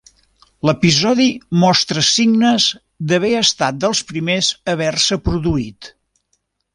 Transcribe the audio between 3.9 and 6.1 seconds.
primers a haver-se produït.